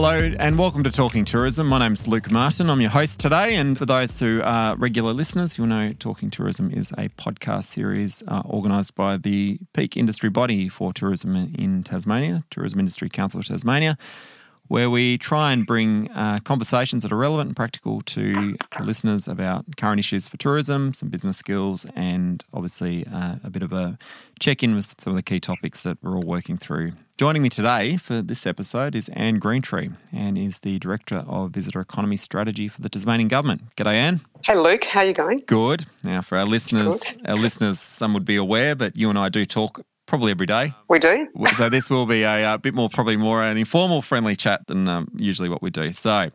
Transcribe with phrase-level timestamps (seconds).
[0.00, 1.66] Hello and welcome to Talking Tourism.
[1.66, 2.70] My name's Luke Martin.
[2.70, 3.56] I'm your host today.
[3.56, 8.22] And for those who are regular listeners, you'll know Talking Tourism is a podcast series
[8.28, 13.46] uh, organised by the peak industry body for tourism in Tasmania, Tourism Industry Council of
[13.46, 13.98] Tasmania,
[14.68, 19.28] where we try and bring uh, conversations that are relevant and practical to, to listeners
[19.28, 23.98] about current issues for tourism, some business skills, and obviously uh, a bit of a
[24.40, 27.48] check in with some of the key topics that we're all working through Joining me
[27.48, 29.92] today for this episode is Anne Greentree.
[30.12, 33.74] Anne is the Director of Visitor Economy Strategy for the Tasmanian Government.
[33.74, 34.20] G'day, Anne.
[34.44, 34.84] Hey, Luke.
[34.84, 35.42] How are you going?
[35.44, 35.84] Good.
[36.04, 37.28] Now, for our listeners, Good.
[37.28, 40.74] our listeners, some would be aware, but you and I do talk probably every day.
[40.88, 41.28] We do.
[41.54, 44.88] so this will be a, a, bit more, probably more an informal, friendly chat than
[44.88, 45.92] um, usually what we do.
[45.92, 46.30] So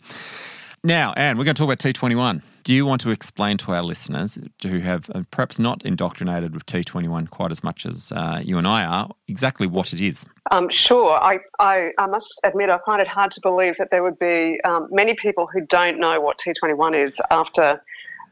[0.86, 2.42] now, Anne, we're going to talk about T21.
[2.64, 6.66] Do you want to explain to our listeners who have uh, perhaps not indoctrinated with
[6.66, 10.26] T21 quite as much as uh, you and I are exactly what it is?
[10.52, 11.14] Um, sure.
[11.14, 14.62] I, I, I, must admit, I find it hard to believe that there would be
[14.64, 17.82] um, many people who don't know what T21 is after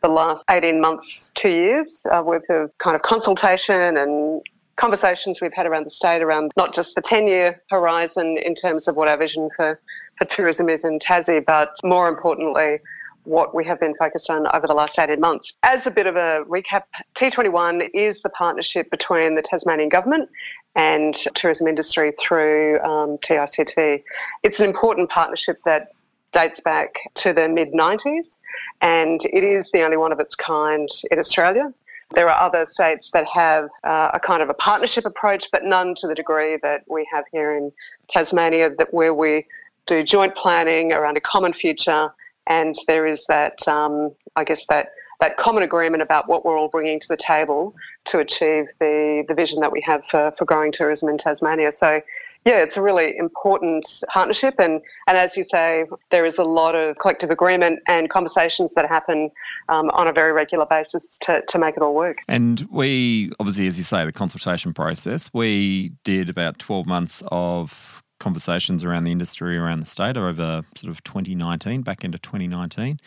[0.01, 4.41] the last 18 months, two years uh, worth of kind of consultation and
[4.75, 8.87] conversations we've had around the state around not just the 10 year horizon in terms
[8.87, 9.79] of what our vision for,
[10.17, 12.79] for tourism is in Tassie, but more importantly,
[13.23, 15.55] what we have been focused on over the last 18 months.
[15.63, 16.83] As a bit of a recap,
[17.15, 20.29] T21 is the partnership between the Tasmanian government
[20.75, 24.03] and tourism industry through um, TICT.
[24.43, 25.91] It's an important partnership that
[26.31, 28.39] dates back to the mid 90s
[28.79, 31.73] and it is the only one of its kind in Australia.
[32.13, 35.95] There are other states that have uh, a kind of a partnership approach, but none
[35.95, 37.71] to the degree that we have here in
[38.07, 39.45] Tasmania, that where we
[39.85, 42.11] do joint planning around a common future
[42.47, 44.89] and there is that, um, I guess, that
[45.19, 49.35] that common agreement about what we're all bringing to the table to achieve the, the
[49.35, 51.71] vision that we have for, for growing tourism in Tasmania.
[51.71, 52.01] So,
[52.45, 54.55] yeah, it's a really important partnership.
[54.57, 58.87] And, and as you say, there is a lot of collective agreement and conversations that
[58.87, 59.29] happen
[59.69, 62.17] um, on a very regular basis to, to make it all work.
[62.27, 68.01] And we, obviously, as you say, the consultation process, we did about 12 months of
[68.19, 72.99] conversations around the industry around the state over sort of 2019, back into 2019,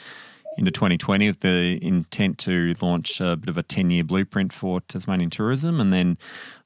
[0.59, 4.81] into 2020, with the intent to launch a bit of a 10 year blueprint for
[4.83, 5.81] Tasmanian tourism.
[5.81, 6.19] And then,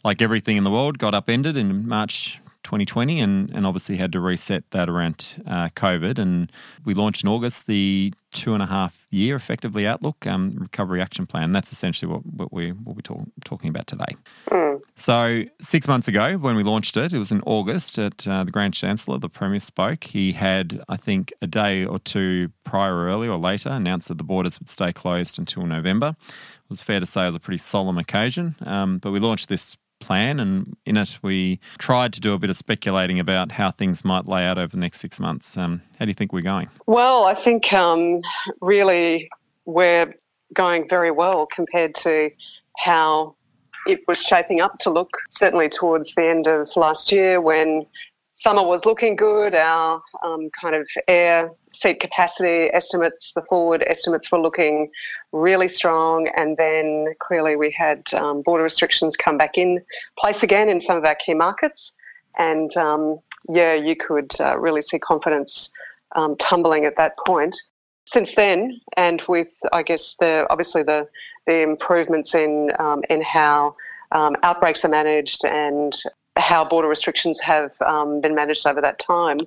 [0.05, 4.21] like everything in the world, got upended in March 2020 and, and obviously had to
[4.21, 6.19] reset that around uh, COVID.
[6.19, 6.53] And
[6.84, 11.27] we launched in August the two and a half year effectively outlook um, recovery action
[11.27, 11.51] plan.
[11.51, 14.17] That's essentially what, what we will be talk, talking about today.
[14.51, 14.83] Mm.
[14.97, 18.51] So six months ago, when we launched it, it was in August at uh, the
[18.51, 19.17] Grand Chancellor.
[19.19, 20.05] The Premier spoke.
[20.05, 24.19] He had, I think, a day or two prior, or earlier or later, announced that
[24.19, 26.09] the borders would stay closed until November.
[26.19, 28.56] It was fair to say it was a pretty solemn occasion.
[28.67, 30.41] Um, but we launched this plan.
[30.41, 34.27] And in it, we tried to do a bit of speculating about how things might
[34.27, 35.57] lay out over the next six months.
[35.57, 36.69] Um, how do you think we're going?
[36.87, 38.21] Well, I think um,
[38.61, 39.29] really
[39.65, 40.15] we're
[40.55, 42.31] going very well compared to
[42.79, 43.35] how
[43.87, 47.87] it was shaping up to look, certainly towards the end of last year when
[48.38, 49.54] summer was looking good.
[49.54, 54.91] Our um, kind of air seat capacity estimates, the forward estimates were looking
[55.32, 56.31] really strong.
[56.37, 59.82] And then clearly we had um, border restrictions come back in
[60.19, 61.97] place again in some of our key markets.
[62.38, 63.19] And um,
[63.49, 65.70] yeah, you could uh, really see confidence
[66.15, 67.56] um, tumbling at that point.
[68.06, 71.09] Since then, and with I guess the obviously the
[71.47, 73.75] the improvements in um, in how
[74.12, 75.93] um, outbreaks are managed and
[76.38, 79.41] how border restrictions have um, been managed over that time,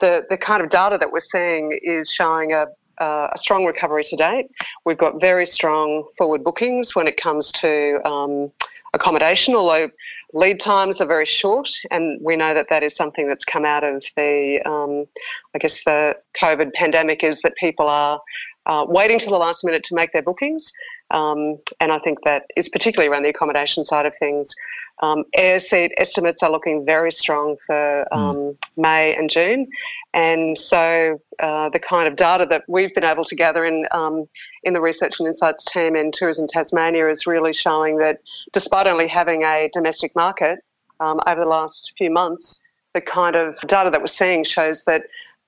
[0.00, 2.66] the, the kind of data that we're seeing is showing a,
[3.02, 4.46] uh, a strong recovery to date.
[4.84, 8.52] We've got very strong forward bookings when it comes to um,
[8.92, 9.90] accommodation, although
[10.32, 13.84] lead times are very short, and we know that that is something that's come out
[13.84, 15.06] of the, um,
[15.54, 18.20] I guess, the COVID pandemic is that people are
[18.66, 20.72] uh, waiting till the last minute to make their bookings.
[21.10, 24.54] Um, and I think that is particularly around the accommodation side of things.
[25.02, 28.18] Um, air seat estimates are looking very strong for hmm.
[28.18, 28.56] um, mm.
[28.76, 29.66] May and June,
[30.12, 34.28] and so uh, the kind of data that we've been able to gather in um,
[34.62, 38.20] in the research and insights team in Tourism Tasmania is really showing that
[38.52, 40.60] despite only having a domestic market
[41.00, 42.64] um, over the last few months,
[42.94, 45.02] the kind of data that we're seeing shows that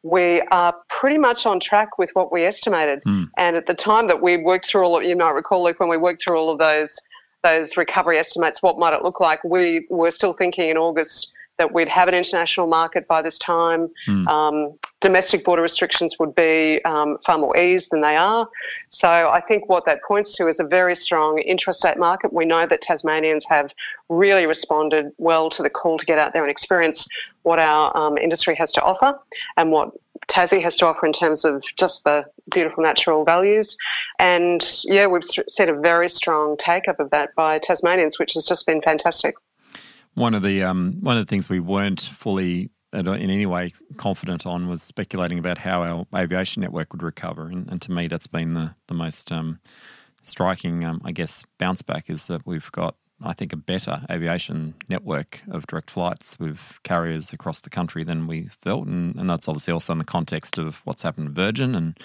[0.07, 3.03] we are pretty much on track with what we estimated.
[3.05, 3.29] Mm.
[3.37, 5.89] And at the time that we worked through all of, you might recall, Luke, when
[5.89, 6.99] we worked through all of those
[7.43, 9.43] those recovery estimates, what might it look like?
[9.45, 13.89] We were still thinking in August that we'd have an international market by this time.
[14.09, 14.27] Mm.
[14.27, 18.49] Um, domestic border restrictions would be um, far more eased than they are.
[18.89, 22.33] So I think what that points to is a very strong intrastate market.
[22.33, 23.71] We know that Tasmanians have
[24.09, 27.07] really responded well to the call to get out there and experience
[27.47, 29.17] what our um, industry has to offer
[29.57, 29.93] and what
[30.27, 33.77] Tassie has to offer in terms of just the beautiful natural values.
[34.19, 38.45] And yeah, we've seen a very strong take up of that by Tasmanians, which has
[38.45, 39.37] just been fantastic.
[40.15, 44.47] One of the um, one of the things we weren't fully in any way confident
[44.47, 48.27] on was speculating about how our aviation network would recover, and, and to me, that's
[48.27, 49.61] been the the most um,
[50.23, 54.75] striking, um, I guess, bounce back is that we've got, I think, a better aviation
[54.89, 59.49] network of direct flights with carriers across the country than we felt, and, and that's
[59.49, 61.99] obviously also in the context of what's happened to Virgin and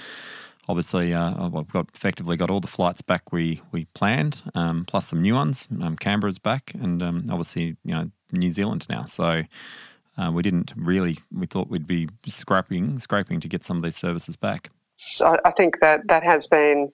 [0.71, 5.07] obviously uh, we've got effectively got all the flights back we we planned, um, plus
[5.07, 5.67] some new ones.
[5.81, 9.03] Um, Canberra's back, and um, obviously you know New Zealand now.
[9.03, 9.43] So
[10.17, 11.19] uh, we didn't really.
[11.31, 14.69] We thought we'd be scraping scraping to get some of these services back.
[14.95, 16.91] So I think that that has been.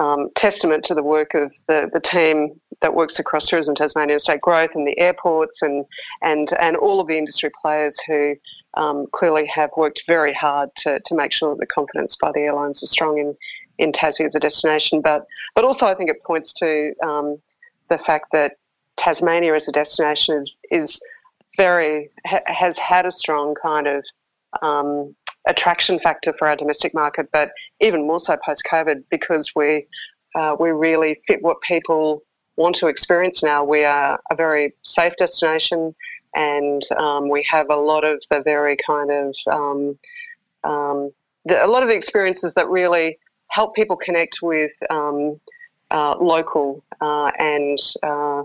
[0.00, 4.40] Um, testament to the work of the, the team that works across Tourism Tasmania State
[4.40, 5.84] Growth and the airports and
[6.20, 8.34] and and all of the industry players who
[8.76, 12.40] um, clearly have worked very hard to, to make sure that the confidence by the
[12.40, 13.36] airlines is strong in,
[13.78, 15.00] in Tassie as a destination.
[15.00, 17.38] But, but also, I think it points to um,
[17.88, 18.56] the fact that
[18.96, 21.00] Tasmania as a destination is, is
[21.56, 24.04] very, ha, has had a strong kind of
[24.62, 25.14] um,
[25.46, 27.50] attraction factor for our domestic market, but
[27.80, 29.86] even more so post COVID because we,
[30.34, 32.22] uh, we really fit what people
[32.56, 33.64] want to experience now.
[33.64, 35.94] We are a very safe destination
[36.34, 39.98] and um, we have a lot of the very kind of um,
[40.64, 41.12] um,
[41.44, 43.18] the, a lot of the experiences that really
[43.48, 45.38] help people connect with um,
[45.90, 48.42] uh, local uh, and uh,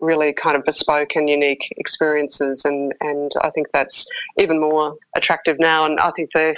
[0.00, 4.06] really kind of bespoke and unique experiences, and and I think that's
[4.38, 5.84] even more attractive now.
[5.84, 6.54] And I think the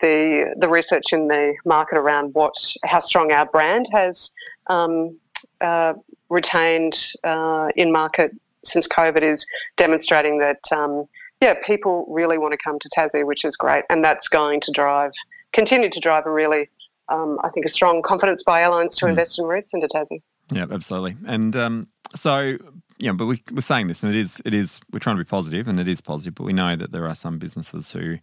[0.00, 2.54] the the research in the market around what
[2.84, 4.30] how strong our brand has
[4.68, 5.16] um,
[5.60, 5.94] uh,
[6.28, 8.32] retained uh, in market
[8.64, 9.46] since COVID is
[9.76, 11.06] demonstrating that, um,
[11.40, 13.84] yeah, people really want to come to Tassie, which is great.
[13.90, 15.12] And that's going to drive,
[15.52, 16.68] continue to drive a really,
[17.08, 19.10] um, I think, a strong confidence by airlines to mm.
[19.10, 20.22] invest in routes into Tassie.
[20.52, 21.16] Yeah, absolutely.
[21.26, 22.58] And um, so,
[22.98, 25.28] yeah, but we, we're saying this, and it is, it is, we're trying to be
[25.28, 28.18] positive, and it is positive, but we know that there are some businesses who,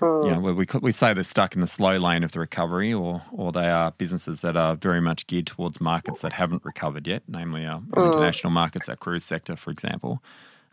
[0.00, 2.94] you know, where we we say they're stuck in the slow lane of the recovery,
[2.94, 7.06] or or they are businesses that are very much geared towards markets that haven't recovered
[7.06, 10.22] yet, namely our, our international markets, our cruise sector, for example.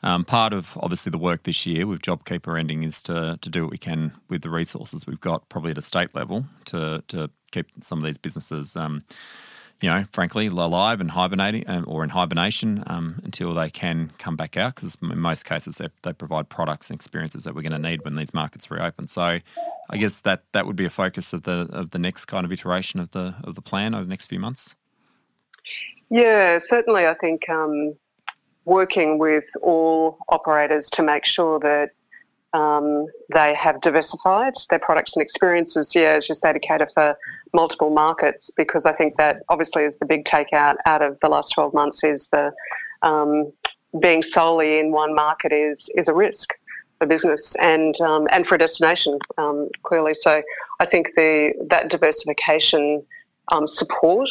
[0.02, 3.64] Um, part of obviously the work this year with JobKeeper ending is to to do
[3.64, 7.30] what we can with the resources we've got, probably at a state level, to to
[7.52, 8.78] keep some of these businesses.
[8.78, 9.04] Um,
[9.82, 14.36] you know, frankly, alive and hibernating um, or in hibernation um, until they can come
[14.36, 17.72] back out because in most cases they, they provide products and experiences that we're going
[17.72, 19.08] to need when these markets reopen.
[19.08, 19.40] So
[19.90, 22.52] I guess that that would be a focus of the of the next kind of
[22.52, 24.76] iteration of the of the plan over the next few months.
[26.10, 27.08] Yeah, certainly.
[27.08, 27.96] I think um,
[28.66, 31.92] working with all operators to make sure that
[32.54, 37.18] um, they have diversified their products and experiences, yeah, as you say, to cater for
[37.54, 41.50] multiple markets, because I think that obviously is the big takeout out of the last
[41.54, 42.52] 12 months is the
[43.02, 43.52] um,
[44.00, 46.50] being solely in one market is is a risk
[47.00, 50.14] for business and um, and for a destination um, clearly.
[50.14, 50.44] So
[50.80, 53.04] I think the that diversification
[53.52, 54.30] um, support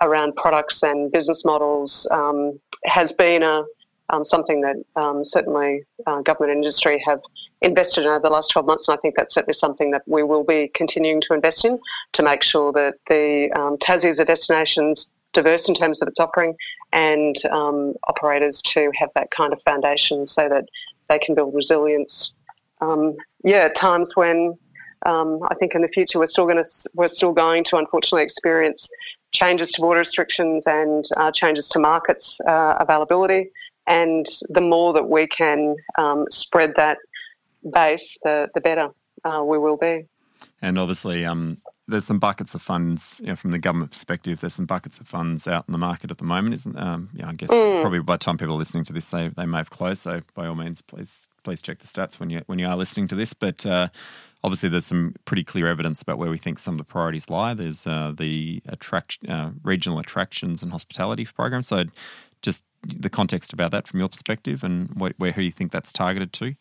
[0.00, 3.64] around products and business models um, has been a
[4.12, 7.20] um, something that um, certainly uh, government and industry have
[7.62, 8.88] invested in over the last 12 months.
[8.88, 11.80] And I think that's certainly something that we will be continuing to invest in
[12.12, 16.20] to make sure that the um, Tassie as a destination's diverse in terms of its
[16.20, 16.54] offering
[16.92, 20.66] and um, operators to have that kind of foundation so that
[21.08, 22.38] they can build resilience.
[22.80, 24.58] Um, yeah, at times when
[25.06, 28.22] um, I think in the future we're still going to we're still going to unfortunately
[28.22, 28.88] experience
[29.32, 33.50] changes to border restrictions and uh, changes to markets uh, availability.
[33.86, 36.98] And the more that we can um, spread that
[37.72, 38.90] base, the, the better
[39.24, 40.06] uh, we will be.
[40.60, 41.58] And obviously, um,
[41.88, 44.40] there's some buckets of funds you know, from the government perspective.
[44.40, 46.78] There's some buckets of funds out in the market at the moment, isn't?
[46.78, 47.80] Um, yeah, I guess mm.
[47.80, 50.02] probably by the time people are listening to this, they, they may have closed.
[50.02, 53.08] So by all means, please please check the stats when you when you are listening
[53.08, 53.34] to this.
[53.34, 53.88] But uh,
[54.44, 57.54] obviously, there's some pretty clear evidence about where we think some of the priorities lie.
[57.54, 61.62] There's uh, the attract uh, regional attractions and hospitality program.
[61.62, 61.84] So
[62.42, 65.92] just the context about that from your perspective and where, where who you think that's
[65.92, 66.54] targeted to?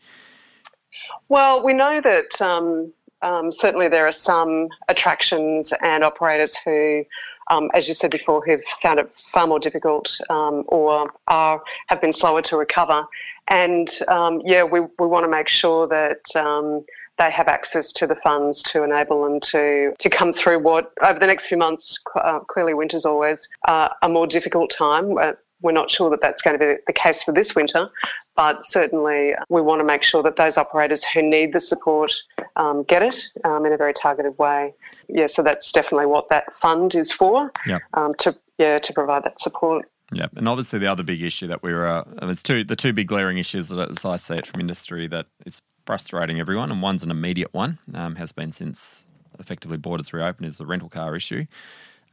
[1.29, 7.05] Well, we know that um, um, certainly there are some attractions and operators who,
[7.50, 12.01] um, as you said before, who've found it far more difficult um, or are have
[12.01, 13.05] been slower to recover.
[13.47, 16.85] And um, yeah, we, we want to make sure that um,
[17.17, 21.19] they have access to the funds to enable them to, to come through what, over
[21.19, 25.17] the next few months, uh, clearly winter's always uh, a more difficult time.
[25.17, 27.89] Uh, we're not sure that that's going to be the case for this winter,
[28.36, 32.13] but certainly we want to make sure that those operators who need the support
[32.56, 34.74] um, get it um, in a very targeted way.
[35.08, 37.51] Yeah, so that's definitely what that fund is for.
[37.65, 37.82] Yep.
[37.94, 39.89] Um, to yeah to provide that support.
[40.13, 42.94] Yeah, and obviously the other big issue that we were, uh, it's two the two
[42.94, 46.82] big glaring issues that, as I see it from industry that is frustrating everyone, and
[46.82, 49.08] one's an immediate one, um, has been since
[49.39, 51.46] effectively borders reopened, is the rental car issue.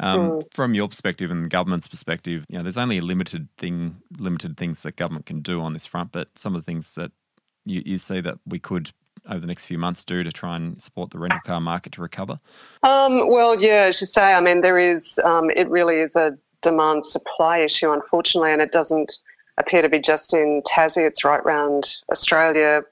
[0.00, 0.52] Um, mm.
[0.52, 4.56] From your perspective and the government's perspective, you know, there's only a limited thing, limited
[4.56, 6.12] things that government can do on this front.
[6.12, 7.12] But some of the things that
[7.64, 8.92] you, you see that we could
[9.28, 12.00] over the next few months do to try and support the rental car market to
[12.00, 12.38] recover?
[12.82, 15.18] Um, well, yeah, as you say, I mean, there is.
[15.24, 19.18] Um, it really is a demand supply issue, unfortunately, and it doesn't
[19.58, 21.06] appear to be just in Tassie.
[21.06, 22.82] It's right around Australia,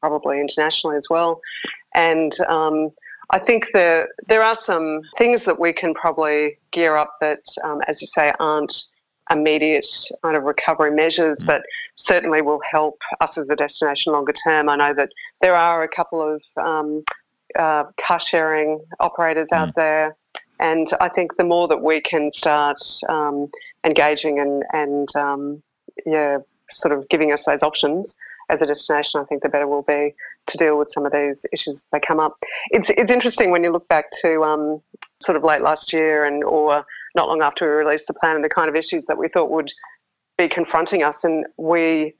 [0.00, 1.40] probably internationally as well.
[1.94, 2.90] And um,
[3.32, 7.80] I think there there are some things that we can probably gear up that, um,
[7.88, 8.84] as you say, aren't
[9.30, 9.86] immediate
[10.22, 11.46] kind of recovery measures, mm.
[11.46, 11.62] but
[11.94, 14.68] certainly will help us as a destination longer term.
[14.68, 15.10] I know that
[15.40, 17.04] there are a couple of um,
[17.58, 19.56] uh, car sharing operators mm.
[19.58, 20.16] out there.
[20.60, 23.50] And I think the more that we can start um,
[23.84, 25.62] engaging and, and um,
[26.06, 26.38] yeah,
[26.70, 28.16] sort of giving us those options,
[28.52, 30.14] as a destination, I think the better we'll be
[30.46, 32.36] to deal with some of these issues as they come up.
[32.70, 34.82] It's it's interesting when you look back to um,
[35.22, 36.84] sort of late last year and or
[37.16, 39.50] not long after we released the plan and the kind of issues that we thought
[39.50, 39.72] would
[40.36, 42.14] be confronting us, and we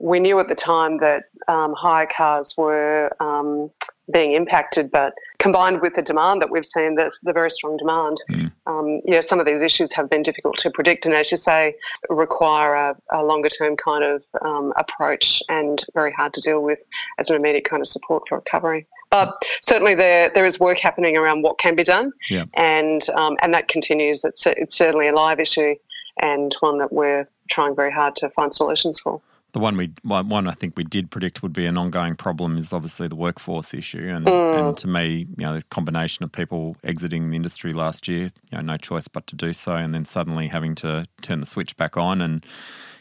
[0.00, 3.70] we knew at the time that um, hire cars were um,
[4.10, 8.18] being impacted, but combined with the demand that we've seen, that's the very strong demand.
[8.30, 8.52] Mm.
[8.66, 11.74] Um, yeah, some of these issues have been difficult to predict, and as you say,
[12.08, 16.84] require a, a longer term kind of um, approach and very hard to deal with
[17.18, 18.86] as an immediate kind of support for recovery.
[19.10, 22.44] But certainly, there there is work happening around what can be done, yeah.
[22.54, 24.24] and um, and that continues.
[24.24, 25.74] It's it's certainly a live issue
[26.20, 29.20] and one that we're trying very hard to find solutions for
[29.52, 32.72] the one we one I think we did predict would be an ongoing problem is
[32.72, 34.68] obviously the workforce issue, and, mm.
[34.68, 38.58] and to me, you know, the combination of people exiting the industry last year, you
[38.58, 41.76] know, no choice but to do so, and then suddenly having to turn the switch
[41.76, 42.44] back on and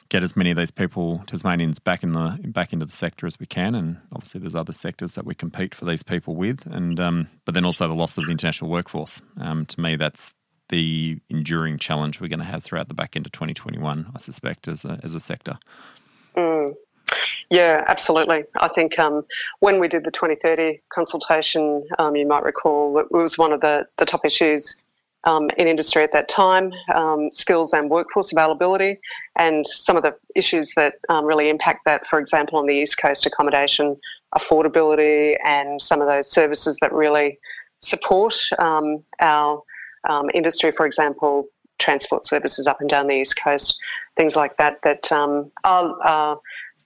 [0.10, 3.40] get as many of these people Tasmanians back in the back into the sector as
[3.40, 7.00] we can, and obviously there's other sectors that we compete for these people with, and
[7.00, 9.22] um, but then also the loss of the international workforce.
[9.40, 10.34] Um, to me, that's
[10.70, 14.68] the enduring challenge we're going to have throughout the back end of 2021, I suspect,
[14.68, 15.58] as a, as a sector.
[16.40, 16.74] Mm.
[17.50, 18.44] Yeah, absolutely.
[18.60, 19.26] I think um,
[19.60, 23.88] when we did the 2030 consultation, um, you might recall it was one of the,
[23.98, 24.82] the top issues
[25.26, 29.00] um, in industry at that time um, skills and workforce availability,
[29.36, 33.02] and some of the issues that um, really impact that, for example, on the East
[33.02, 33.98] Coast accommodation
[34.36, 37.40] affordability and some of those services that really
[37.82, 39.62] support um, our
[40.34, 41.48] industry, for example,
[41.80, 43.80] transport services up and down the East Coast
[44.20, 46.38] things like that that um, are,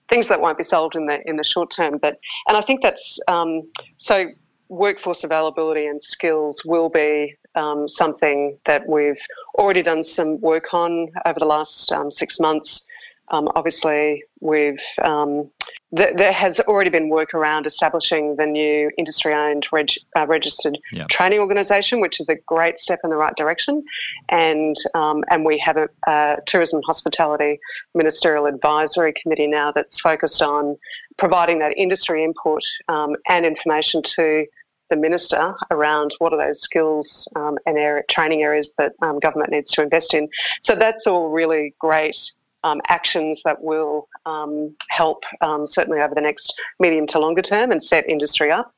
[0.07, 1.97] things that won't be solved in the in the short term.
[1.97, 3.63] But and I think that's um,
[3.97, 4.27] so
[4.69, 9.21] workforce availability and skills will be um, something that we've
[9.57, 12.87] already done some work on over the last um, six months.
[13.29, 15.49] Um, obviously, we've um,
[15.95, 21.07] th- there has already been work around establishing the new industry-owned reg- uh, registered yep.
[21.07, 23.83] training organisation, which is a great step in the right direction.
[24.29, 27.59] And um, and we have a, a tourism hospitality
[27.95, 30.77] ministerial advisory committee now that's focused on
[31.17, 34.45] providing that industry input um, and information to
[34.89, 39.51] the minister around what are those skills um, and area, training areas that um, government
[39.51, 40.27] needs to invest in.
[40.61, 42.31] So that's all really great
[42.63, 47.71] um, actions that will um, help um, certainly over the next medium to longer term
[47.71, 48.73] and set industry up.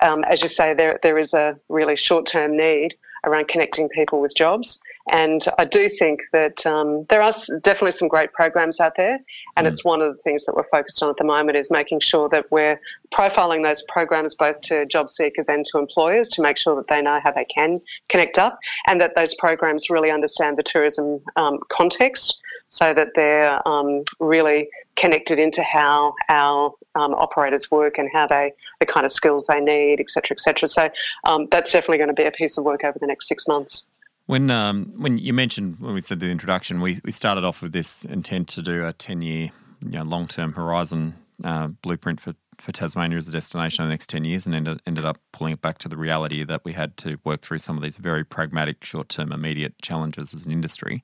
[0.00, 4.20] Um, as you say, there there is a really short term need around connecting people
[4.20, 4.80] with jobs.
[5.10, 9.18] And I do think that um, there are definitely some great programs out there,
[9.56, 9.70] and mm.
[9.70, 12.28] it's one of the things that we're focused on at the moment is making sure
[12.28, 12.80] that we're
[13.12, 17.02] profiling those programs both to job seekers and to employers to make sure that they
[17.02, 21.58] know how they can connect up, and that those programs really understand the tourism um,
[21.68, 22.40] context
[22.72, 28.50] so that they're um, really connected into how our um, operators work and how they
[28.80, 30.66] the kind of skills they need, et cetera, et cetera.
[30.66, 30.88] So
[31.24, 33.86] um, that's definitely going to be a piece of work over the next six months.
[34.24, 37.72] When um, when you mentioned when we said the introduction, we, we started off with
[37.72, 39.50] this intent to do a ten year,
[39.82, 41.14] you know, long term horizon
[41.44, 44.80] uh, blueprint for for Tasmania as a destination in the next 10 years and ended,
[44.86, 47.76] ended up pulling it back to the reality that we had to work through some
[47.76, 51.02] of these very pragmatic, short term, immediate challenges as an industry.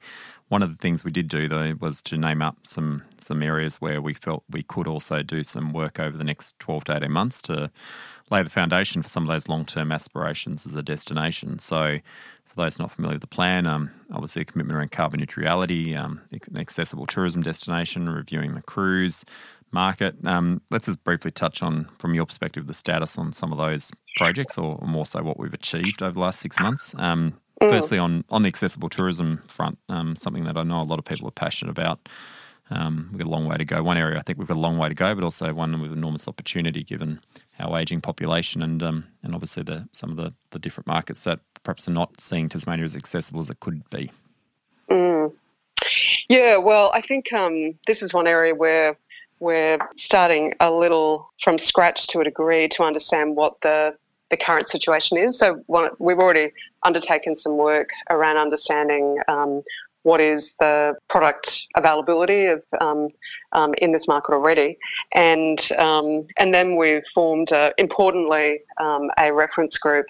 [0.49, 3.77] One of the things we did do, though, was to name up some, some areas
[3.77, 7.13] where we felt we could also do some work over the next 12 to 18
[7.13, 7.71] months to
[8.31, 11.59] lay the foundation for some of those long term aspirations as a destination.
[11.59, 11.99] So,
[12.47, 16.23] for those not familiar with the plan, um, obviously a commitment around carbon neutrality, um,
[16.33, 19.27] an accessible tourism destination, reviewing the cruise
[19.71, 20.15] market.
[20.25, 23.91] Um, let's just briefly touch on, from your perspective, the status on some of those
[24.17, 26.95] projects, or more so what we've achieved over the last six months.
[26.97, 27.71] Um, mm.
[27.71, 31.05] Firstly, on on the accessible tourism front, um, something that I know a lot of
[31.05, 32.09] people are passionate about.
[32.71, 33.83] Um, we've got a long way to go.
[33.83, 35.93] One area I think we've got a long way to go, but also one with
[35.93, 37.21] enormous opportunity given
[37.59, 41.41] our ageing population and um, and obviously the some of the, the different markets that
[41.63, 44.11] perhaps are not seeing Tasmania as accessible as it could be.
[44.91, 45.33] Mm.
[46.29, 48.97] Yeah, well, I think um, this is one area where
[49.41, 53.97] we're starting a little from scratch to a degree to understand what the
[54.31, 55.39] the current situation is.
[55.39, 56.53] So one, we've already
[56.85, 59.63] undertaken some work around understanding um,
[60.03, 63.09] what is the product availability of um,
[63.53, 64.79] um, in this market already,
[65.13, 70.07] and um, and then we've formed uh, importantly um, a reference group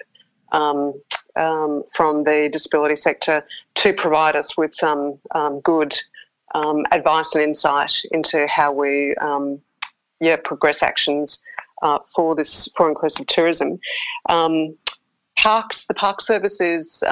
[0.52, 0.92] um,
[1.36, 3.44] um, from the disability sector
[3.74, 5.18] to provide us with some
[5.62, 5.94] good
[6.92, 9.14] advice and insight into how we
[10.20, 11.42] yeah progress actions
[11.82, 13.78] uh, for this for inclusive tourism.
[15.42, 17.02] Parks, the park service is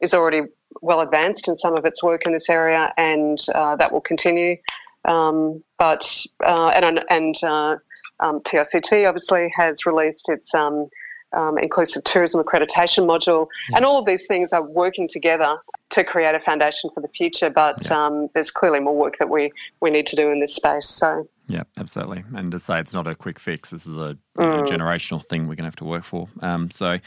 [0.00, 0.42] is already
[0.82, 4.56] well advanced in some of its work in this area, and uh, that will continue.
[5.04, 7.76] Um, but uh, and and uh,
[8.20, 10.88] um, TICT obviously has released its um,
[11.32, 13.76] um, inclusive tourism accreditation module, yeah.
[13.76, 15.56] and all of these things are working together
[15.90, 17.50] to create a foundation for the future.
[17.50, 17.90] But.
[17.90, 20.88] Um, there's clearly more work that we we need to do in this space.
[20.88, 21.28] So.
[21.48, 22.24] Yeah, absolutely.
[22.34, 24.60] And to say it's not a quick fix, this is a, mm.
[24.60, 26.28] a generational thing we're going to have to work for.
[26.40, 26.98] Um, so,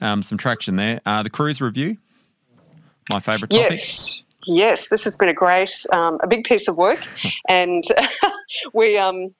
[0.00, 1.00] um, some traction there.
[1.06, 1.96] Uh, the cruise review,
[3.08, 3.70] my favourite topic.
[3.70, 4.24] Yes.
[4.46, 7.00] Yes, this has been a great, um, a big piece of work,
[7.48, 7.84] and
[8.72, 9.34] we um,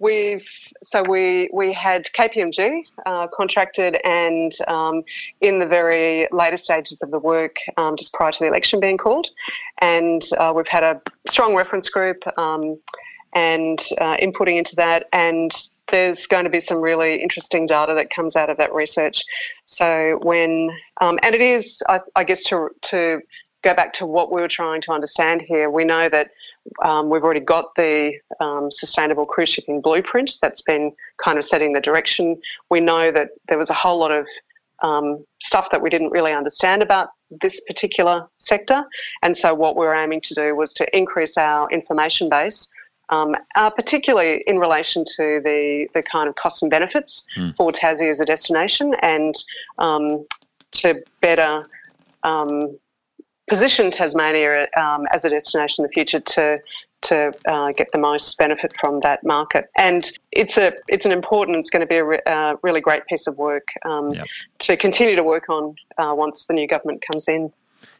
[0.00, 0.48] we've
[0.82, 5.02] so we we had KPMG uh, contracted, and um,
[5.40, 8.98] in the very later stages of the work, um, just prior to the election being
[8.98, 9.28] called,
[9.80, 12.78] and uh, we've had a strong reference group um,
[13.34, 15.52] and uh, inputting into that, and
[15.90, 19.22] there's going to be some really interesting data that comes out of that research.
[19.66, 23.20] So when, um, and it is, I, I, guess, to to
[23.62, 26.30] go back to what we were trying to understand here, we know that
[26.82, 31.72] um, we've already got the um, sustainable cruise shipping blueprint that's been kind of setting
[31.72, 32.40] the direction.
[32.70, 34.26] We know that there was a whole lot of
[34.82, 37.10] um, stuff that we didn't really understand about
[37.42, 38.84] this particular sector.
[39.22, 42.70] And so, what we were aiming to do was to increase our information base
[43.10, 47.54] um, uh, particularly in relation to the, the kind of costs and benefits mm.
[47.56, 49.34] for Tassie as a destination and
[49.78, 50.26] um,
[50.72, 51.66] to better
[52.22, 52.78] um,
[53.48, 56.60] position Tasmania um, as a destination in the future to
[57.02, 59.70] to uh, get the most benefit from that market.
[59.76, 61.56] And it's a it's an important.
[61.58, 64.26] It's going to be a re, uh, really great piece of work um, yep.
[64.60, 67.52] to continue to work on uh, once the new government comes in.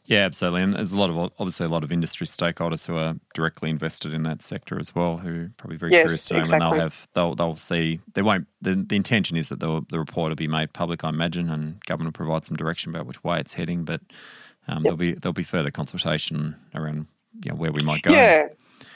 [0.06, 0.62] Yeah, absolutely.
[0.62, 4.12] And there's a lot of obviously a lot of industry stakeholders who are directly invested
[4.12, 6.68] in that sector as well, who are probably very yes, curious to know exactly.
[6.68, 10.30] when they'll have they'll they'll see they won't the, the intention is that the report
[10.30, 13.38] will be made public, I imagine, and government will provide some direction about which way
[13.38, 13.84] it's heading.
[13.84, 14.00] But
[14.66, 14.82] um, yep.
[14.82, 17.06] there'll be there'll be further consultation around
[17.44, 18.12] you know, where we might go.
[18.12, 18.48] Yeah,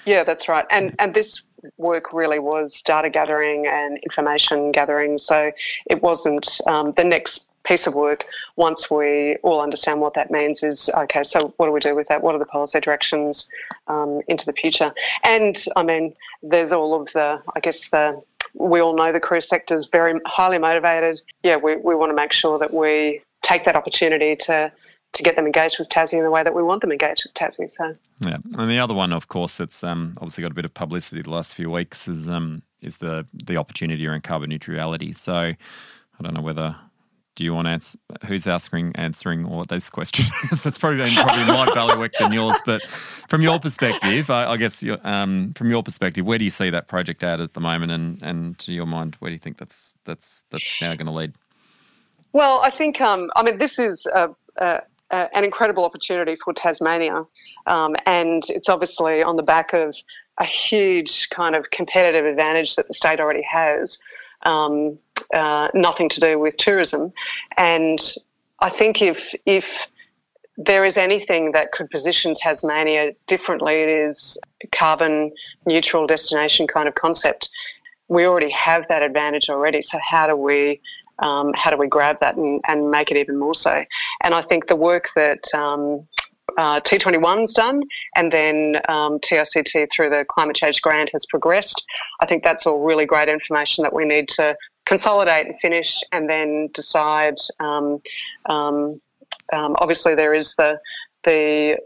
[0.06, 0.66] yeah, that's right.
[0.70, 1.42] And and this
[1.76, 5.18] work really was data gathering and information gathering.
[5.18, 5.52] So
[5.86, 8.24] it wasn't um, the next piece of work
[8.56, 12.06] once we all understand what that means is okay so what do we do with
[12.08, 13.48] that what are the policy directions
[13.88, 14.92] um, into the future
[15.24, 18.20] and i mean there's all of the i guess the
[18.54, 22.14] we all know the cruise sector is very highly motivated yeah we, we want to
[22.14, 24.70] make sure that we take that opportunity to
[25.14, 27.34] to get them engaged with Tassie in the way that we want them engaged with
[27.34, 27.68] Tassie.
[27.68, 27.96] So
[28.26, 31.22] yeah, and the other one, of course, that's um, obviously got a bit of publicity
[31.22, 35.12] the last few weeks is um, is the the opportunity around carbon neutrality.
[35.12, 35.56] So I
[36.22, 36.76] don't know whether
[37.34, 40.30] do you want to answer who's answering answering all those questions?
[40.52, 42.82] it's probably been probably my bailiwick than yours, but
[43.28, 46.88] from your perspective, I, I guess um, from your perspective, where do you see that
[46.88, 49.94] project at at the moment, and and to your mind, where do you think that's
[50.04, 51.34] that's that's now going to lead?
[52.32, 56.52] Well, I think um, I mean this is a, a, a, an incredible opportunity for
[56.52, 57.24] Tasmania,
[57.66, 59.96] um, and it's obviously on the back of
[60.38, 63.98] a huge kind of competitive advantage that the state already has.
[64.42, 64.98] Um,
[65.34, 67.12] uh, nothing to do with tourism.
[67.56, 68.00] And
[68.60, 69.86] I think if if
[70.56, 74.38] there is anything that could position Tasmania differently, it is
[74.72, 75.32] carbon
[75.66, 77.50] neutral destination kind of concept.
[78.08, 79.80] we already have that advantage already.
[79.82, 80.80] So how do we
[81.20, 83.84] um, how do we grab that and, and make it even more so?
[84.22, 86.06] And I think the work that um,
[86.58, 87.82] uh, T21's done,
[88.16, 91.84] and then um, TICT through the climate change grant has progressed.
[92.20, 96.28] I think that's all really great information that we need to consolidate and finish, and
[96.28, 97.36] then decide.
[97.60, 98.00] Um,
[98.46, 99.00] um,
[99.52, 100.80] um obviously, there is the
[101.24, 101.78] the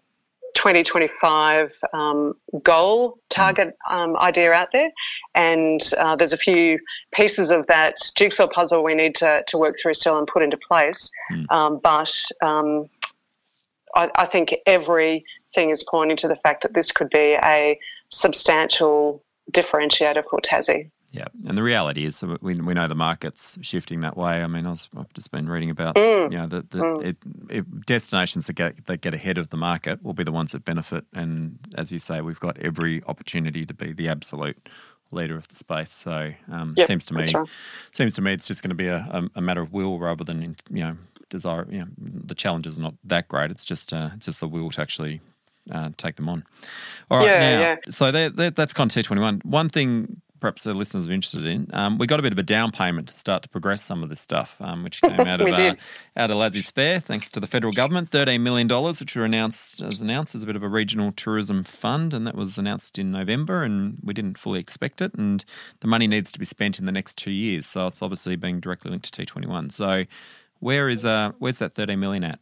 [0.59, 2.35] 2025 um,
[2.65, 4.91] goal target um, idea out there,
[5.37, 6.81] and uh, there's a few
[7.13, 10.57] pieces of that jigsaw puzzle we need to, to work through still and put into
[10.57, 11.11] place.
[11.33, 11.53] Mm.
[11.53, 12.89] Um, but um,
[13.95, 19.23] I, I, think everything is pointing to the fact that this could be a substantial
[19.53, 20.91] differentiator for Tassie.
[21.13, 24.43] Yeah, and the reality is we, we know the market's shifting that way.
[24.43, 26.31] I mean, I have just been reading about mm.
[26.31, 27.05] you know the, the mm.
[27.05, 27.17] it,
[27.49, 30.67] it, destinations that get that get ahead of the market will be the ones that
[30.67, 31.07] benefit.
[31.15, 34.69] And as you say, we've got every opportunity to be the absolute
[35.13, 35.93] leader of the space.
[35.93, 37.49] So um, yep, seems to me right.
[37.93, 40.57] seems to me it's just going to be a, a, matter of will rather than
[40.71, 40.97] you know
[41.31, 41.67] desire.
[41.71, 43.51] You know, the challenge is not that great.
[43.51, 45.21] It's just uh, it's just the will to actually
[45.71, 46.45] uh, take them on.
[47.11, 47.77] All right, yeah, now, yeah.
[47.89, 49.41] so that's kind of t twenty one.
[49.45, 51.69] One thing perhaps the listeners are interested in.
[51.73, 54.09] Um, we got a bit of a down payment to start to progress some of
[54.09, 55.75] this stuff, um, which came out of uh,
[56.17, 59.81] out of Lassie's Fair, thanks to the federal government, thirteen million dollars, which were announced
[59.81, 63.11] as announced as a bit of a regional tourism fund, and that was announced in
[63.11, 65.45] November, and we didn't fully expect it, and
[65.81, 68.61] the money needs to be spent in the next two years, so it's obviously being
[68.61, 69.71] directly linked to T twenty one.
[69.71, 70.05] So,
[70.61, 72.39] where is uh, where's that thirteen million at?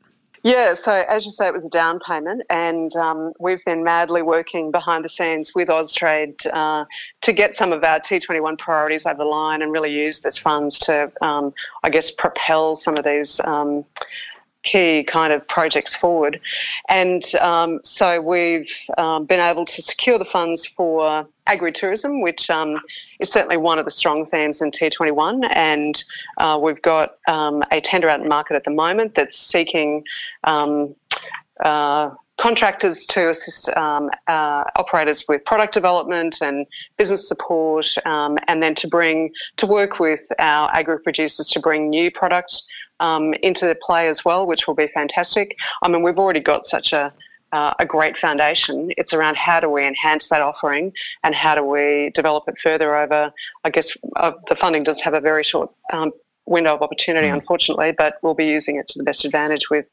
[0.47, 4.23] Yeah, so as you say, it was a down payment, and um, we've been madly
[4.23, 6.85] working behind the scenes with Austrade uh,
[7.23, 10.79] to get some of our T21 priorities over the line and really use this funds
[10.79, 13.85] to, um, I guess, propel some of these um,
[14.67, 16.39] key kind of projects forward.
[16.89, 22.77] And um, so we've um, been able to secure the funds for agritourism, which um,
[23.21, 25.49] is certainly one of the strong themes in T21.
[25.53, 26.05] And
[26.39, 30.05] uh, we've got um, a tender out in market at the moment that's seeking.
[30.45, 30.95] Um,
[31.65, 36.67] uh, contractors to assist um, uh, operators with product development and
[36.99, 41.89] business support, um, and then to bring to work with our agri producers to bring
[41.89, 42.67] new products
[43.01, 45.57] um, into the play as well, which will be fantastic.
[45.83, 47.13] I mean, we've already got such a
[47.53, 48.91] uh, a great foundation.
[48.97, 52.97] It's around how do we enhance that offering and how do we develop it further
[52.97, 53.33] over.
[53.65, 56.13] I guess uh, the funding does have a very short um,
[56.47, 57.35] window of opportunity, mm.
[57.35, 59.87] unfortunately, but we'll be using it to the best advantage with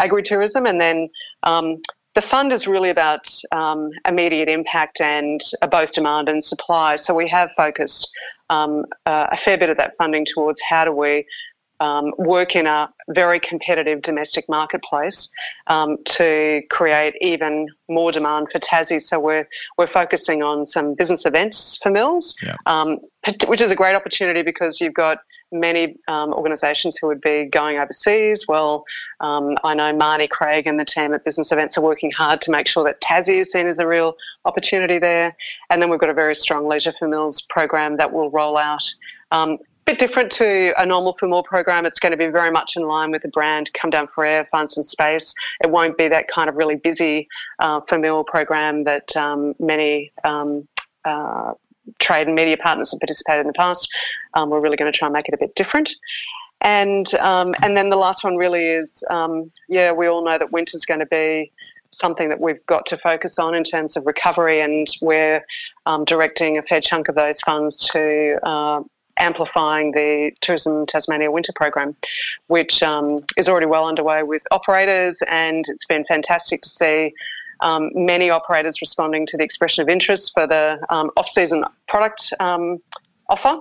[0.00, 0.68] agritourism.
[0.68, 1.08] And then
[1.42, 1.80] um,
[2.14, 6.96] the fund is really about um, immediate impact and uh, both demand and supply.
[6.96, 8.10] So we have focused
[8.50, 11.26] um, uh, a fair bit of that funding towards how do we
[11.80, 15.28] um, work in a very competitive domestic marketplace
[15.66, 19.00] um, to create even more demand for Tassie.
[19.00, 22.56] So we're we're focusing on some business events famils, yeah.
[22.66, 22.98] um,
[23.46, 25.18] which is a great opportunity because you've got
[25.52, 28.46] many um, organisations who would be going overseas.
[28.48, 28.84] Well,
[29.20, 32.50] um, I know Marnie Craig and the team at Business Events are working hard to
[32.50, 35.36] make sure that Tassie is seen as a real opportunity there.
[35.70, 38.82] And then we've got a very strong Leisure Famils program that will roll out
[39.30, 41.86] um, bit different to a normal famil program.
[41.86, 44.44] It's going to be very much in line with the brand Come Down for Air,
[44.46, 45.32] find some space.
[45.62, 47.28] It won't be that kind of really busy
[47.60, 50.66] uh, famil program that um, many um,
[51.04, 51.52] uh,
[52.00, 53.88] trade and media partners have participated in the past.
[54.34, 55.94] Um, we're really going to try and make it a bit different.
[56.62, 60.52] And um, and then the last one really is um, yeah we all know that
[60.52, 61.52] winter's going to be
[61.92, 65.44] something that we've got to focus on in terms of recovery, and we're
[65.84, 68.82] um, directing a fair chunk of those funds to uh,
[69.18, 71.96] amplifying the Tourism Tasmania Winter Program,
[72.48, 77.12] which um, is already well underway with operators, and it's been fantastic to see.
[77.60, 82.82] Um, many operators responding to the expression of interest for the um, off-season product um,
[83.28, 83.58] offer,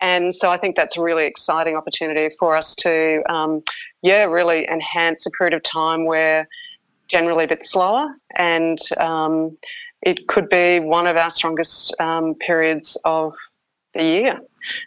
[0.00, 3.62] and so I think that's a really exciting opportunity for us to, um,
[4.02, 6.48] yeah, really enhance a period of time where
[7.06, 9.58] generally a bit slower, and um,
[10.00, 11.94] it could be one of our strongest
[12.40, 13.34] periods of
[13.92, 14.40] the year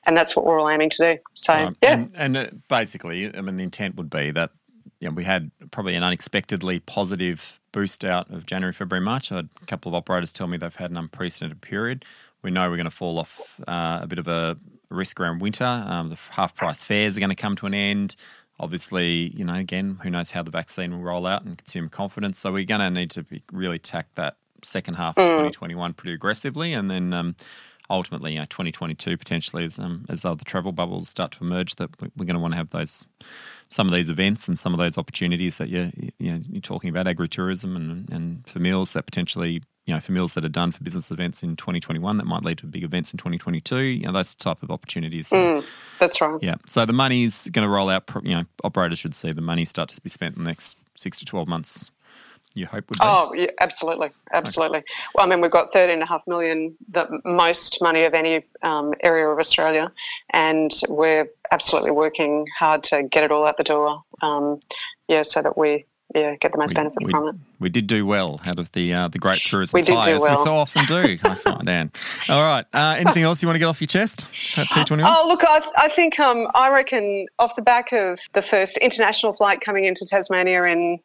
[0.06, 1.22] and that's what we're all aiming to do.
[1.34, 4.52] So um, yeah, and, and uh, basically, I mean, the intent would be that
[5.00, 9.32] you know, we had probably an unexpectedly positive boost out of January, February, March.
[9.32, 12.06] I had a couple of operators tell me they've had an unprecedented period.
[12.42, 14.58] We know we're going to fall off uh, a bit of a
[14.90, 15.66] risk around winter.
[15.66, 18.16] Um, the half price fares are going to come to an end.
[18.60, 22.40] Obviously, you know, again, who knows how the vaccine will roll out and consumer confidence.
[22.40, 25.30] So we're going to need to be, really tack that second half of mm.
[25.30, 26.74] 2021 pretty aggressively.
[26.74, 27.36] And then um,
[27.89, 31.89] ultimately, you know, 2022 potentially as um, as other travel bubbles start to emerge, that
[32.02, 33.08] we're going to want to have those
[33.69, 36.89] some of these events and some of those opportunities that you're you know, you're talking
[36.89, 41.12] about agritourism and and famils that potentially you know, famils that are done for business
[41.12, 43.78] events in 2021 that might lead to big events in 2022.
[43.78, 45.30] You know, those type of opportunities.
[45.30, 45.65] Mm,
[45.97, 46.38] that's right.
[46.41, 46.56] Yeah.
[46.67, 48.04] So the money's going to roll out.
[48.21, 51.19] You know, operators should see the money start to be spent in the next six
[51.19, 51.89] to 12 months
[52.58, 53.06] you hope would be?
[53.06, 54.80] Oh, yeah, absolutely, absolutely.
[54.80, 54.88] Okay.
[55.15, 58.43] Well, I mean, we've got thirteen and a half million, the most money of any
[58.63, 59.91] um, area of Australia,
[60.32, 64.04] and we're absolutely working hard to get it all out the door.
[64.22, 64.60] Um,
[65.08, 67.36] yeah, so that we yeah get the most we, benefit we, from it.
[67.60, 70.22] We did do well out of the uh, the great tourism we did do as
[70.22, 70.38] well.
[70.38, 71.17] we so often do.
[71.24, 71.91] I find, Anne.
[72.30, 72.65] All right.
[72.74, 74.26] Uh, anything else you want to get off your chest?
[74.54, 75.13] T twenty one.
[75.17, 79.34] Oh, look, I, I think um, I reckon off the back of the first international
[79.34, 81.00] flight coming into Tasmania in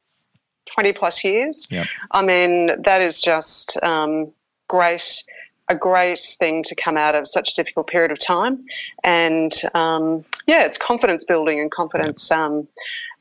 [0.66, 1.66] 20 plus years.
[1.70, 1.86] Yep.
[2.10, 4.32] I mean, that is just um,
[4.68, 5.22] great,
[5.68, 8.64] a great thing to come out of such a difficult period of time.
[9.04, 12.38] And um, yeah, it's confidence building and confidence yep.
[12.38, 12.68] um,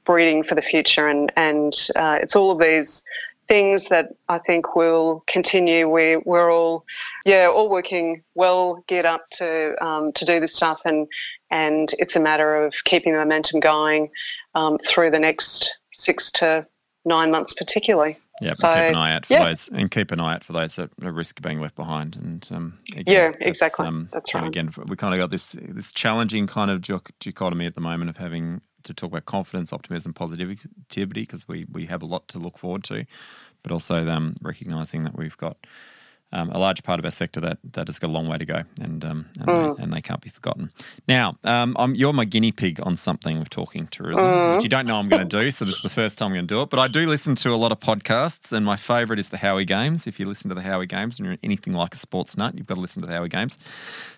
[0.05, 1.07] breeding for the future.
[1.07, 3.03] And, and uh, it's all of these
[3.47, 5.89] things that I think will continue.
[5.89, 6.85] We, we're all,
[7.25, 10.81] yeah, all working well, geared up to, um, to do this stuff.
[10.85, 11.07] And,
[11.49, 14.09] and it's a matter of keeping the momentum going
[14.55, 16.65] um, through the next six to
[17.05, 18.17] nine months particularly.
[18.41, 19.45] Yeah, so, keep an eye out for yeah.
[19.45, 22.15] those, and keep an eye out for those that risk being left behind.
[22.15, 23.85] And um, again, yeah, that's, exactly.
[23.85, 24.47] Um, that's right.
[24.47, 26.81] Again, we kind of got this this challenging kind of
[27.19, 31.85] dichotomy at the moment of having to talk about confidence, optimism, positivity, because we we
[31.85, 33.05] have a lot to look forward to,
[33.61, 35.57] but also um, recognizing that we've got
[36.33, 38.45] um, a large part of our sector that that has got a long way to
[38.45, 39.77] go, and um, and, mm.
[39.77, 40.71] they, and, they, can't be forgotten.
[41.07, 44.55] Now, um, you're my guinea pig on something with talking tourism, mm.
[44.55, 45.51] which you don't know I'm going to do.
[45.51, 46.69] So this is the first time I'm going to do it.
[46.69, 49.65] But I do listen to a lot of podcasts, and my favourite is the Howie
[49.65, 50.07] Games.
[50.07, 52.67] If you listen to the Howie Games and you're anything like a sports nut, you've
[52.67, 53.57] got to listen to the Howie Games.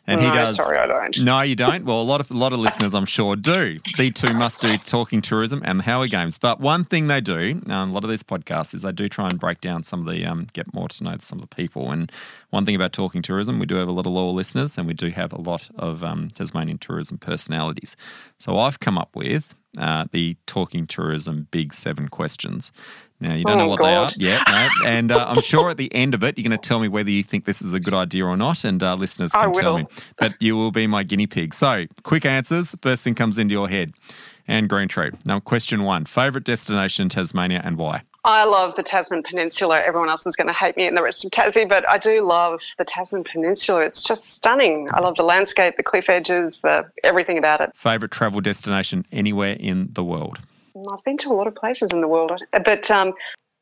[0.05, 0.57] And no, he does.
[0.57, 1.19] Sorry, I don't.
[1.21, 1.85] No, you don't.
[1.85, 3.79] Well, a lot of a lot of listeners, I'm sure, do.
[3.97, 6.37] The two must do talking tourism and the Howie Games.
[6.37, 9.29] But one thing they do, um, a lot of these podcasts, is they do try
[9.29, 11.91] and break down some of the um, get more to know some of the people.
[11.91, 12.02] And
[12.49, 14.93] one thing about talking tourism, we do have a lot of loyal listeners, and we
[14.93, 17.95] do have a lot of um, Tasmanian tourism personalities.
[18.37, 22.71] So I've come up with uh, the talking tourism big seven questions.
[23.19, 23.87] Now, you don't oh, know what God.
[23.87, 24.69] they are yet, no.
[24.85, 27.09] and uh, I'm sure at the end of it, you're going to tell me whether
[27.09, 29.85] you think this is a good idea or not, and uh, listeners can tell me.
[30.17, 31.53] But you will be my guinea pig.
[31.53, 32.75] So, quick answers.
[32.81, 33.93] First thing comes into your head.
[34.47, 35.25] Anne Greentree.
[35.25, 38.03] Now, question one Favourite destination in Tasmania and why?
[38.25, 39.81] I love the Tasman Peninsula.
[39.81, 42.25] Everyone else is going to hate me in the rest of Tassie, but I do
[42.25, 43.83] love the Tasman Peninsula.
[43.83, 44.87] It's just stunning.
[44.93, 47.71] I love the landscape, the cliff edges, the everything about it.
[47.75, 50.39] Favourite travel destination anywhere in the world?
[50.91, 53.13] I've been to a lot of places in the world, but um,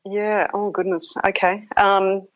[0.04, 1.66] yeah, oh goodness, okay.
[1.76, 2.26] Um,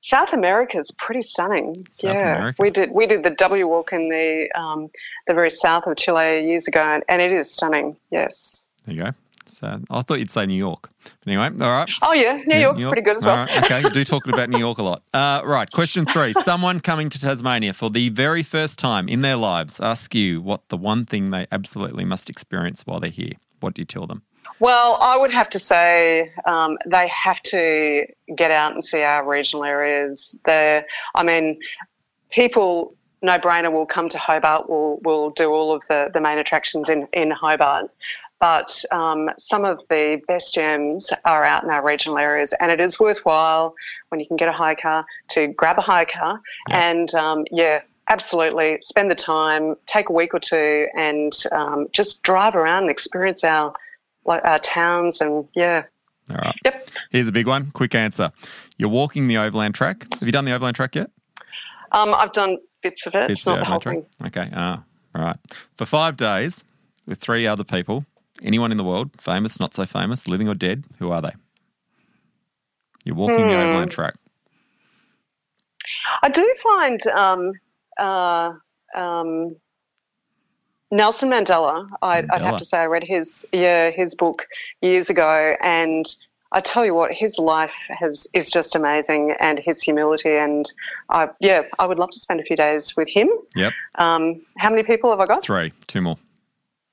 [0.00, 1.86] South America is pretty stunning.
[1.90, 2.62] South yeah, America.
[2.62, 4.88] we did we did the W walk in the um,
[5.26, 7.96] the very south of Chile years ago, and, and it is stunning.
[8.10, 8.68] Yes.
[8.86, 9.10] There you go.
[9.50, 10.90] So I thought you'd say New York.
[11.26, 11.90] Anyway, all right.
[12.02, 12.92] Oh yeah, New yeah, York's New York.
[12.92, 13.36] pretty good as well.
[13.36, 15.02] Right, okay, you do talk about New York a lot.
[15.12, 15.70] Uh, right.
[15.70, 20.14] Question three: Someone coming to Tasmania for the very first time in their lives ask
[20.14, 23.32] you what the one thing they absolutely must experience while they're here.
[23.60, 24.22] What do you tell them?
[24.60, 28.06] Well, I would have to say um, they have to
[28.36, 30.38] get out and see our regional areas.
[30.44, 30.84] There,
[31.14, 31.58] I mean,
[32.30, 34.68] people no brainer will come to Hobart.
[34.68, 37.90] Will will do all of the, the main attractions in in Hobart.
[38.40, 42.80] But um, some of the best gems are out in our regional areas, and it
[42.80, 43.74] is worthwhile
[44.10, 46.88] when you can get a hire car to grab a hire car yeah.
[46.88, 52.22] and um, yeah, absolutely spend the time, take a week or two, and um, just
[52.22, 53.72] drive around and experience our
[54.24, 55.84] like our towns and yeah.
[56.30, 56.54] All right.
[56.64, 56.90] Yep.
[57.10, 57.70] Here's a big one.
[57.70, 58.30] Quick answer.
[58.76, 60.06] You're walking the overland track.
[60.12, 61.10] Have you done the overland track yet?
[61.92, 63.28] Um, I've done bits of it.
[63.28, 63.94] Bits not the, whole track.
[63.94, 64.26] thing.
[64.26, 64.50] Okay.
[64.52, 65.36] Ah, all right.
[65.78, 66.64] For five days
[67.06, 68.04] with three other people,
[68.42, 71.32] anyone in the world, famous, not so famous, living or dead, who are they?
[73.04, 73.48] You're walking hmm.
[73.48, 74.14] the overland track.
[76.22, 77.52] I do find um,
[77.98, 78.52] uh,
[78.94, 79.56] um,
[80.90, 82.34] Nelson Mandela, I'd, Mandela.
[82.34, 84.46] I'd, have to say, I read his yeah his book
[84.80, 86.06] years ago, and
[86.52, 90.70] I tell you what, his life has is just amazing, and his humility, and
[91.10, 93.28] I yeah, I would love to spend a few days with him.
[93.54, 93.72] Yep.
[93.96, 95.42] Um, how many people have I got?
[95.42, 96.16] Three, two more.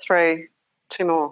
[0.05, 0.47] Three,
[0.89, 1.31] two more.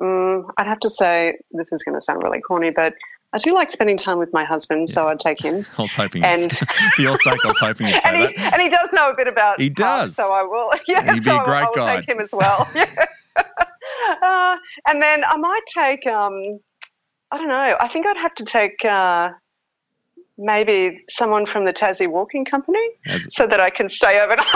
[0.00, 2.94] Mm, I'd have to say this is going to sound really corny, but
[3.32, 4.94] I do like spending time with my husband, yeah.
[4.94, 5.66] so I'd take him.
[5.78, 6.52] I was hoping, and
[6.96, 8.52] for your sake, I was hoping you'd say and he, that.
[8.54, 9.60] And he does know a bit about.
[9.60, 10.70] He does, so I will.
[10.88, 11.96] Yeah, he'd so be a great I will guy.
[11.96, 12.68] take him as well.
[12.74, 13.06] yeah.
[14.22, 16.06] uh, and then I might take.
[16.06, 16.58] Um,
[17.30, 17.76] I don't know.
[17.78, 18.84] I think I'd have to take.
[18.84, 19.30] Uh,
[20.40, 24.46] maybe someone from the Tassie Walking Company, As, so that I can stay overnight.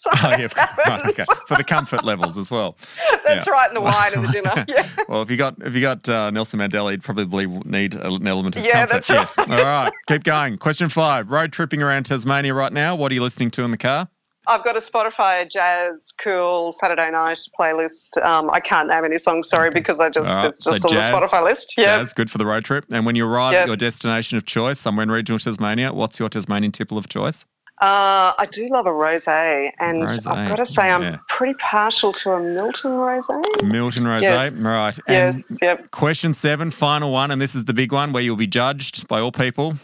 [0.00, 0.46] So Oh, yeah,
[0.86, 1.24] right, okay.
[1.48, 2.76] For the comfort levels as well.
[3.26, 3.52] That's Yeah.
[3.52, 4.54] right, and the wine and the dinner.
[4.68, 4.86] Yeah.
[5.08, 8.54] Well, if you got if you got uh, Nelson Mandela, you'd probably need an element
[8.56, 8.68] of comfort.
[8.68, 9.06] Yeah, comfort.
[9.06, 9.38] that's yes.
[9.38, 10.56] All right, keep going.
[10.58, 12.94] Question five: Road tripping around Tasmania right now.
[12.94, 14.08] What are you listening to in the car?
[14.46, 18.22] I've got a Spotify jazz cool Saturday night playlist.
[18.24, 20.94] Um, I can't name any songs, sorry, because I just right, it's just so on
[20.94, 21.74] jazz- the Spotify list.
[21.76, 21.84] Yeah.
[21.98, 22.86] Jazz, good for the road trip.
[22.90, 23.60] And when you arrive Yeah.
[23.62, 27.44] at your destination of choice, somewhere in regional Tasmania, what's your Tasmanian tipple of choice?
[27.80, 31.18] Uh, I do love a rosé, and Rosé, I've got to say I'm yeah.
[31.28, 33.62] pretty partial to a Milton rosé.
[33.62, 34.22] Milton Rosé.
[34.22, 34.64] Yes.
[34.66, 34.98] Right.
[35.06, 35.90] And Yes, yep.
[35.92, 39.20] Question seven, final one, and this is the big one where you'll be judged by
[39.20, 39.74] all people.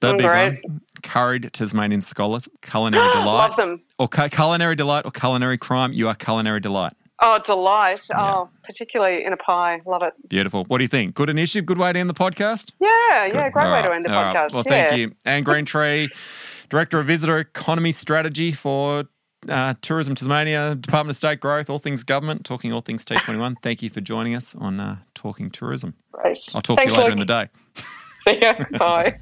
[0.00, 0.64] The Oh, big great.
[0.64, 0.80] one.
[1.04, 3.24] Curried Tasmanian scallops, culinary delight.
[3.26, 3.80] Love them.
[3.98, 5.92] Or cu- culinary delight or culinary crime.
[5.92, 6.94] You are culinary delight.
[7.20, 8.00] Oh, delight.
[8.16, 9.80] Oh, particularly in a pie.
[9.86, 10.12] Love it.
[10.28, 10.64] Beautiful.
[10.64, 11.14] What do you think?
[11.14, 11.64] Good initiative?
[11.64, 12.72] Good way to end the podcast?
[12.80, 12.88] Yeah,
[13.26, 13.52] yeah, Good.
[13.52, 14.34] great All way to end the All right.
[14.36, 14.52] podcast.
[14.52, 14.88] Well, yeah.
[14.88, 15.12] thank you.
[15.24, 16.08] Anne Greentree,
[16.68, 19.04] Director of Visitor Economy Strategy for
[19.48, 23.56] uh, Tourism Tasmania, Department of State Growth, all things government, talking all things T21.
[23.62, 25.94] Thank you for joining us on uh, Talking Tourism.
[26.12, 26.38] Great.
[26.54, 27.22] I'll talk Thanks, to you later Luke.
[27.22, 27.48] in the day.
[28.18, 28.54] See ya.
[28.78, 29.16] Bye.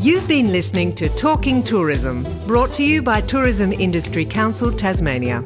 [0.00, 5.42] You've been listening to Talking Tourism, brought to you by Tourism Industry Council Tasmania.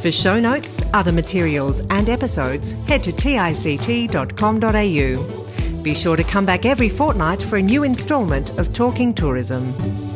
[0.00, 4.22] For show notes, other materials, and episodes, head to tict.com.au.
[5.82, 10.11] Be sure to come back every fortnight for a new instalment of Talking Tourism.